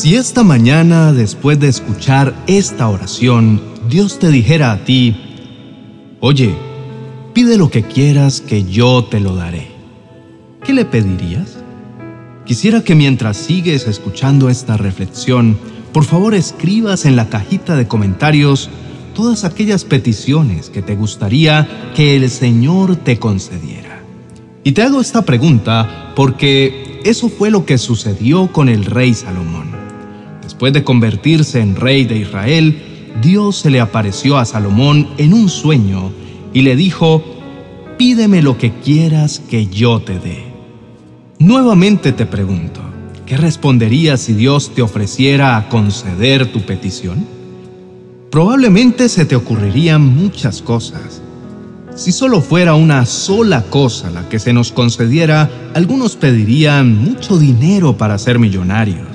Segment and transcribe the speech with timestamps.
[0.00, 3.60] Si esta mañana, después de escuchar esta oración,
[3.90, 5.14] Dios te dijera a ti,
[6.20, 6.54] oye,
[7.34, 9.68] pide lo que quieras que yo te lo daré,
[10.64, 11.58] ¿qué le pedirías?
[12.46, 15.58] Quisiera que mientras sigues escuchando esta reflexión,
[15.92, 18.70] por favor escribas en la cajita de comentarios
[19.14, 24.02] todas aquellas peticiones que te gustaría que el Señor te concediera.
[24.64, 29.69] Y te hago esta pregunta porque eso fue lo que sucedió con el rey Salomón.
[30.60, 32.82] Después de convertirse en rey de Israel,
[33.22, 36.12] Dios se le apareció a Salomón en un sueño
[36.52, 37.24] y le dijo,
[37.96, 40.44] pídeme lo que quieras que yo te dé.
[41.38, 42.82] Nuevamente te pregunto,
[43.24, 47.26] ¿qué responderías si Dios te ofreciera a conceder tu petición?
[48.30, 51.22] Probablemente se te ocurrirían muchas cosas.
[51.96, 57.96] Si solo fuera una sola cosa la que se nos concediera, algunos pedirían mucho dinero
[57.96, 59.09] para ser millonarios,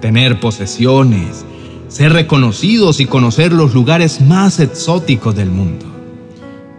[0.00, 1.44] tener posesiones,
[1.88, 5.86] ser reconocidos y conocer los lugares más exóticos del mundo.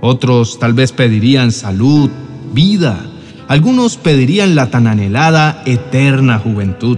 [0.01, 2.09] Otros tal vez pedirían salud,
[2.53, 3.05] vida.
[3.47, 6.97] Algunos pedirían la tan anhelada eterna juventud.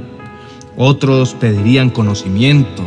[0.78, 2.84] Otros pedirían conocimiento,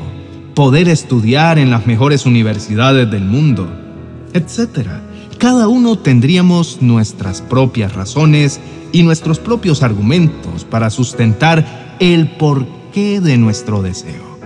[0.54, 3.68] poder estudiar en las mejores universidades del mundo,
[4.32, 4.88] etc.
[5.38, 8.60] Cada uno tendríamos nuestras propias razones
[8.92, 12.28] y nuestros propios argumentos para sustentar el
[12.96, 14.38] de nuestro deseo.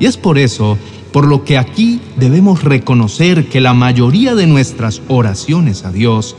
[0.00, 0.78] Y es por eso
[1.12, 6.36] por lo que aquí debemos reconocer que la mayoría de nuestras oraciones a Dios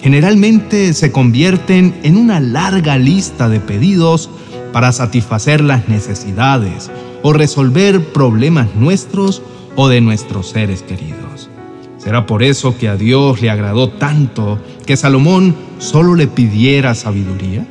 [0.00, 4.30] generalmente se convierten en una larga lista de pedidos
[4.72, 6.88] para satisfacer las necesidades
[7.22, 9.42] o resolver problemas nuestros
[9.74, 11.50] o de nuestros seres queridos.
[11.98, 17.66] ¿Será por eso que a Dios le agradó tanto que Salomón solo le pidiera sabiduría?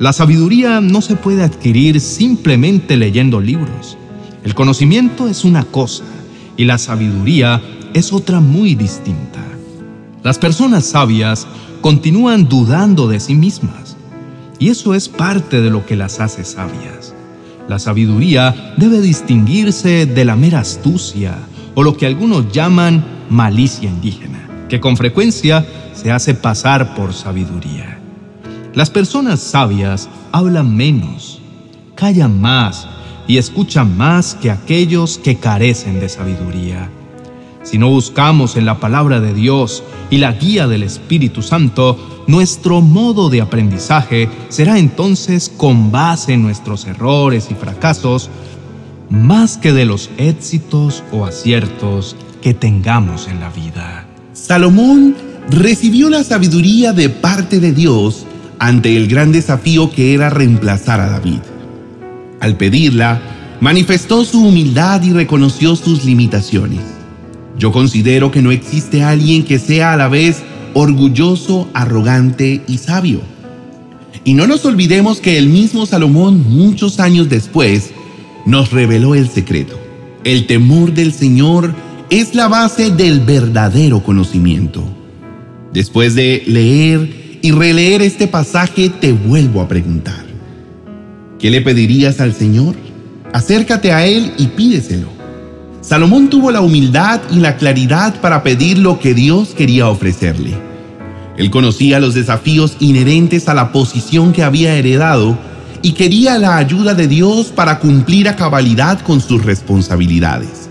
[0.00, 3.98] La sabiduría no se puede adquirir simplemente leyendo libros.
[4.42, 6.04] El conocimiento es una cosa
[6.56, 7.60] y la sabiduría
[7.92, 9.44] es otra muy distinta.
[10.22, 11.46] Las personas sabias
[11.82, 13.98] continúan dudando de sí mismas
[14.58, 17.12] y eso es parte de lo que las hace sabias.
[17.68, 21.36] La sabiduría debe distinguirse de la mera astucia
[21.74, 27.99] o lo que algunos llaman malicia indígena, que con frecuencia se hace pasar por sabiduría.
[28.74, 31.40] Las personas sabias hablan menos,
[31.96, 32.86] callan más
[33.26, 36.88] y escuchan más que aquellos que carecen de sabiduría.
[37.64, 42.80] Si no buscamos en la palabra de Dios y la guía del Espíritu Santo, nuestro
[42.80, 48.30] modo de aprendizaje será entonces con base en nuestros errores y fracasos,
[49.10, 54.06] más que de los éxitos o aciertos que tengamos en la vida.
[54.32, 55.16] Salomón
[55.50, 58.26] recibió la sabiduría de parte de Dios
[58.60, 61.40] ante el gran desafío que era reemplazar a David.
[62.40, 63.20] Al pedirla,
[63.60, 66.80] manifestó su humildad y reconoció sus limitaciones.
[67.58, 70.42] Yo considero que no existe alguien que sea a la vez
[70.74, 73.22] orgulloso, arrogante y sabio.
[74.24, 77.90] Y no nos olvidemos que el mismo Salomón, muchos años después,
[78.44, 79.78] nos reveló el secreto.
[80.22, 81.74] El temor del Señor
[82.10, 84.84] es la base del verdadero conocimiento.
[85.72, 90.24] Después de leer y releer este pasaje, te vuelvo a preguntar.
[91.38, 92.74] ¿Qué le pedirías al Señor?
[93.32, 95.08] Acércate a Él y pídeselo.
[95.80, 100.54] Salomón tuvo la humildad y la claridad para pedir lo que Dios quería ofrecerle.
[101.38, 105.38] Él conocía los desafíos inherentes a la posición que había heredado
[105.80, 110.68] y quería la ayuda de Dios para cumplir a cabalidad con sus responsabilidades.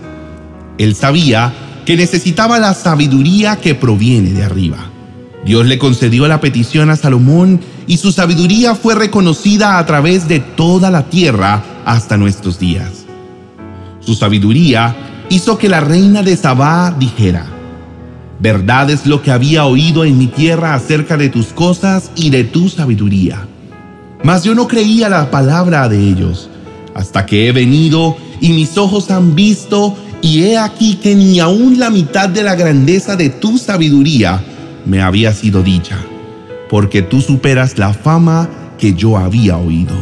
[0.78, 1.52] Él sabía
[1.84, 4.89] que necesitaba la sabiduría que proviene de arriba.
[5.44, 10.40] Dios le concedió la petición a Salomón y su sabiduría fue reconocida a través de
[10.40, 13.06] toda la tierra hasta nuestros días.
[14.00, 14.94] Su sabiduría
[15.30, 17.46] hizo que la reina de Sabá dijera,
[18.38, 22.44] Verdad es lo que había oído en mi tierra acerca de tus cosas y de
[22.44, 23.46] tu sabiduría.
[24.22, 26.48] Mas yo no creía la palabra de ellos,
[26.94, 31.78] hasta que he venido y mis ojos han visto, y he aquí que ni aun
[31.78, 34.42] la mitad de la grandeza de tu sabiduría
[34.90, 35.96] me había sido dicha,
[36.68, 39.94] porque tú superas la fama que yo había oído.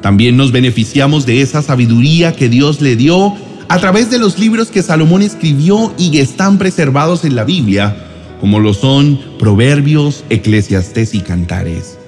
[0.00, 3.34] También nos beneficiamos de esa sabiduría que Dios le dio
[3.68, 7.94] a través de los libros que Salomón escribió y están preservados en la Biblia,
[8.40, 11.98] como lo son Proverbios, Eclesiastés y Cantares.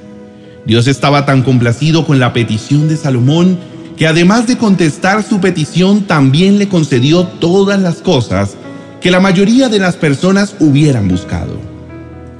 [0.64, 3.58] Dios estaba tan complacido con la petición de Salomón
[3.98, 8.56] que además de contestar su petición también le concedió todas las cosas
[9.02, 11.63] que la mayoría de las personas hubieran buscado.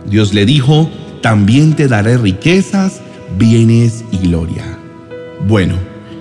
[0.07, 0.91] Dios le dijo,
[1.23, 3.01] también te daré riquezas,
[3.39, 4.79] bienes y gloria.
[5.47, 5.75] Bueno,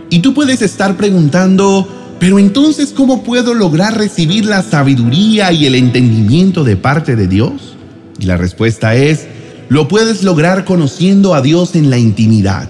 [0.10, 1.88] Y tú puedes estar preguntando,
[2.20, 7.76] pero entonces, ¿cómo puedo lograr recibir la sabiduría y el entendimiento de parte de Dios?
[8.20, 9.26] Y la respuesta es,
[9.70, 12.70] lo puedes lograr conociendo a Dios en la intimidad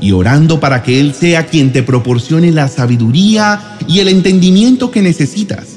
[0.00, 5.00] y orando para que Él sea quien te proporcione la sabiduría y el entendimiento que
[5.00, 5.73] necesitas,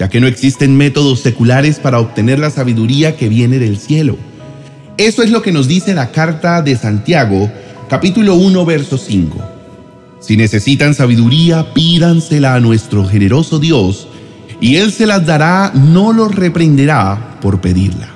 [0.00, 4.16] ya que no existen métodos seculares para obtener la sabiduría que viene del cielo.
[4.96, 7.52] Eso es lo que nos dice la carta de Santiago,
[7.90, 9.38] capítulo 1, verso 5.
[10.18, 14.08] Si necesitan sabiduría, pídansela a nuestro generoso Dios,
[14.58, 18.08] y Él se las dará, no los reprenderá por pedirla.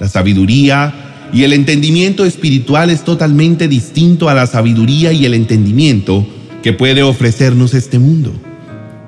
[0.00, 6.26] La sabiduría y el entendimiento espiritual es totalmente distinto a la sabiduría y el entendimiento
[6.64, 8.32] que puede ofrecernos este mundo,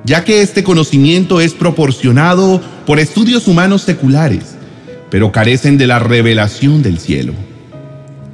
[0.06, 4.56] ya que este conocimiento es proporcionado por estudios humanos seculares,
[5.10, 7.34] pero carecen de la revelación del cielo.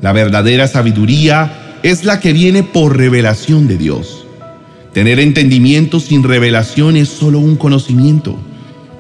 [0.03, 4.27] La verdadera sabiduría es la que viene por revelación de Dios.
[4.93, 8.37] Tener entendimiento sin revelación es solo un conocimiento,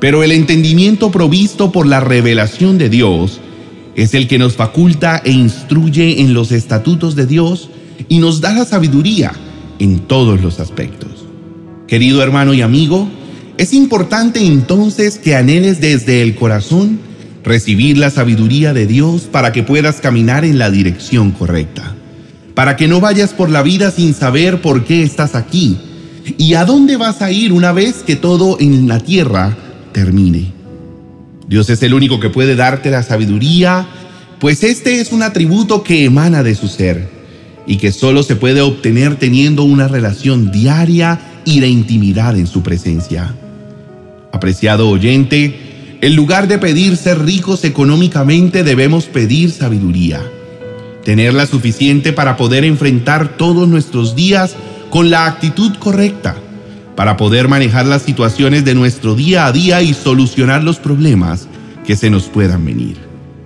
[0.00, 3.40] pero el entendimiento provisto por la revelación de Dios
[3.94, 7.68] es el que nos faculta e instruye en los estatutos de Dios
[8.08, 9.32] y nos da la sabiduría
[9.78, 11.21] en todos los aspectos.
[11.86, 13.08] Querido hermano y amigo,
[13.58, 17.00] es importante entonces que anheles desde el corazón
[17.44, 21.94] recibir la sabiduría de Dios para que puedas caminar en la dirección correcta,
[22.54, 25.76] para que no vayas por la vida sin saber por qué estás aquí
[26.38, 29.56] y a dónde vas a ir una vez que todo en la tierra
[29.92, 30.52] termine.
[31.48, 33.86] Dios es el único que puede darte la sabiduría,
[34.38, 37.08] pues este es un atributo que emana de su ser
[37.66, 42.62] y que solo se puede obtener teniendo una relación diaria y de intimidad en su
[42.62, 43.34] presencia.
[44.32, 50.22] Apreciado oyente, en lugar de pedir ser ricos económicamente debemos pedir sabiduría,
[51.04, 54.56] tenerla suficiente para poder enfrentar todos nuestros días
[54.90, 56.36] con la actitud correcta
[56.96, 61.48] para poder manejar las situaciones de nuestro día a día y solucionar los problemas
[61.86, 62.96] que se nos puedan venir.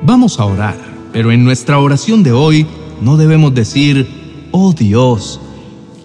[0.03, 0.77] Vamos a orar,
[1.13, 2.67] pero en nuestra oración de hoy
[3.01, 4.07] no debemos decir,
[4.51, 5.41] oh Dios,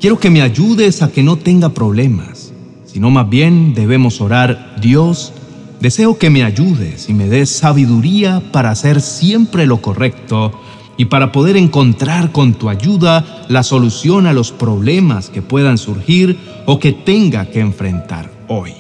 [0.02, 2.52] quiero que me ayudes a que no tenga problemas,
[2.86, 5.32] sino más bien debemos orar, Dios,
[5.80, 10.52] deseo que me ayudes y me des sabiduría para hacer siempre lo correcto
[10.98, 16.38] y para poder encontrar con tu ayuda la solución a los problemas que puedan surgir
[16.66, 18.74] o que tenga que enfrentar hoy.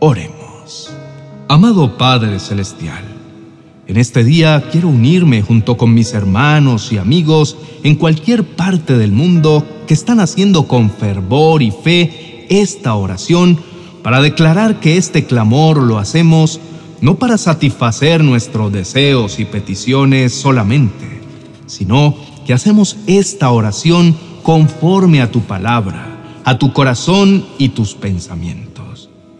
[0.00, 0.92] Oremos.
[1.48, 3.04] Amado Padre Celestial,
[3.86, 9.12] en este día quiero unirme junto con mis hermanos y amigos en cualquier parte del
[9.12, 13.58] mundo que están haciendo con fervor y fe esta oración
[14.02, 16.60] para declarar que este clamor lo hacemos
[17.00, 21.20] no para satisfacer nuestros deseos y peticiones solamente,
[21.66, 22.16] sino
[22.46, 26.14] que hacemos esta oración conforme a tu palabra
[26.44, 28.73] a tu corazón y tus pensamientos.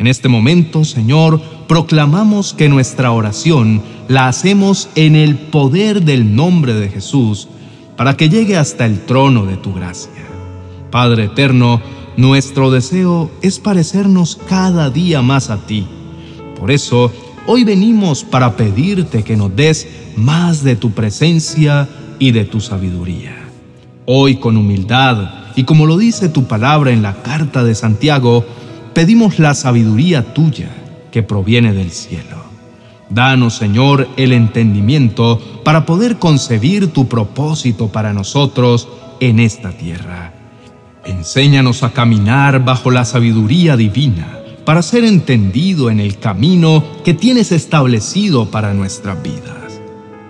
[0.05, 6.75] En este momento, Señor, proclamamos que nuestra oración la hacemos en el poder del nombre
[6.75, 7.49] de Jesús
[7.97, 10.27] para que llegue hasta el trono de tu gracia.
[10.91, 11.81] Padre eterno,
[12.19, 15.87] nuestro deseo es parecernos cada día más a ti.
[16.61, 17.11] Por eso,
[17.47, 23.37] hoy venimos para pedirte que nos des más de tu presencia y de tu sabiduría.
[24.05, 28.45] Hoy con humildad, y como lo dice tu palabra en la carta de Santiago,
[28.95, 30.71] pedimos la sabiduría tuya
[31.11, 32.45] que proviene del cielo.
[33.11, 38.89] Danos, Señor, el entendimiento para poder concebir tu propósito para nosotros
[39.21, 40.33] en esta tierra.
[41.05, 47.53] Enséñanos a caminar bajo la sabiduría divina para ser entendido en el camino que tienes
[47.53, 49.81] establecido para nuestras vidas.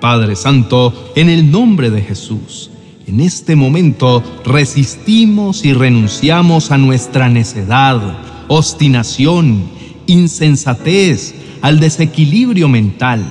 [0.00, 2.70] Padre Santo, en el nombre de Jesús,
[3.06, 8.00] en este momento resistimos y renunciamos a nuestra necedad,
[8.48, 9.64] obstinación,
[10.06, 13.22] insensatez, al desequilibrio mental,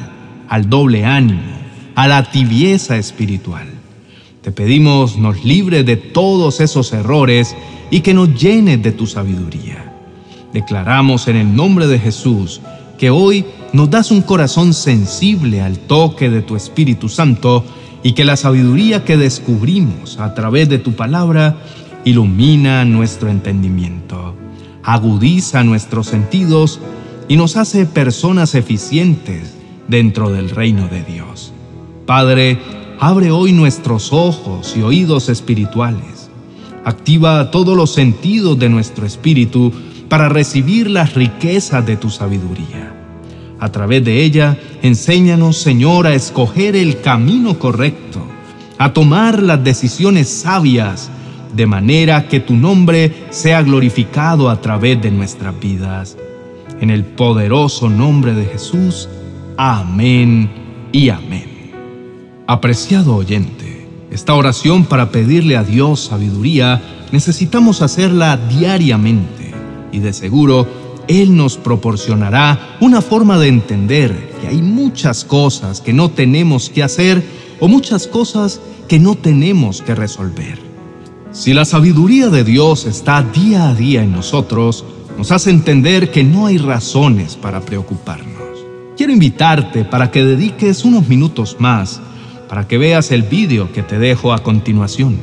[0.50, 1.42] al doble ánimo,
[1.96, 3.68] a la tibieza espiritual.
[4.42, 7.56] Te pedimos nos libre de todos esos errores
[7.92, 9.94] y que nos llenes de tu sabiduría.
[10.52, 12.60] Declaramos en el nombre de Jesús
[12.98, 17.64] que hoy nos das un corazón sensible al toque de tu Espíritu Santo
[18.04, 21.58] y que la sabiduría que descubrimos a través de tu palabra
[22.04, 24.36] ilumina nuestro entendimiento,
[24.84, 26.80] agudiza nuestros sentidos
[27.28, 29.54] y nos hace personas eficientes
[29.88, 31.54] dentro del reino de Dios.
[32.06, 32.60] Padre,
[33.00, 36.30] abre hoy nuestros ojos y oídos espirituales.
[36.86, 39.72] Activa todos los sentidos de nuestro espíritu
[40.10, 42.94] para recibir las riquezas de tu sabiduría.
[43.60, 48.20] A través de ella, enséñanos, Señor, a escoger el camino correcto,
[48.78, 51.10] a tomar las decisiones sabias
[51.54, 56.18] de manera que tu nombre sea glorificado a través de nuestras vidas.
[56.82, 59.08] En el poderoso nombre de Jesús.
[59.58, 60.50] Amén
[60.92, 61.72] y amén.
[62.48, 66.82] Apreciado oyente, esta oración para pedirle a Dios sabiduría
[67.12, 69.52] necesitamos hacerla diariamente
[69.92, 70.68] y de seguro
[71.08, 76.84] Él nos proporcionará una forma de entender que hay muchas cosas que no tenemos que
[76.84, 77.24] hacer
[77.60, 80.73] o muchas cosas que no tenemos que resolver.
[81.34, 84.86] Si la sabiduría de Dios está día a día en nosotros,
[85.18, 88.34] nos hace entender que no hay razones para preocuparnos.
[88.96, 92.00] Quiero invitarte para que dediques unos minutos más
[92.48, 95.18] para que veas el vídeo que te dejo a continuación.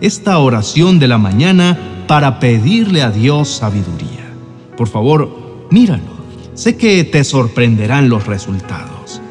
[0.00, 4.34] Esta oración de la mañana para pedirle a Dios sabiduría.
[4.76, 6.16] Por favor, míralo.
[6.54, 9.22] Sé que te sorprenderán los resultados.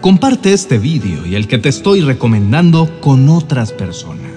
[0.00, 4.33] Comparte este vídeo y el que te estoy recomendando con otras personas.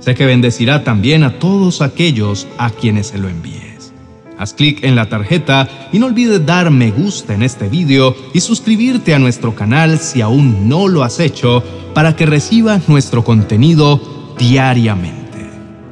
[0.00, 3.92] Sé que bendecirá también a todos aquellos a quienes se lo envíes.
[4.38, 8.40] Haz clic en la tarjeta y no olvides dar me gusta en este vídeo y
[8.40, 11.62] suscribirte a nuestro canal si aún no lo has hecho
[11.94, 14.00] para que recibas nuestro contenido
[14.38, 15.50] diariamente.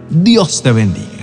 [0.08, 1.17] Dios te bendiga.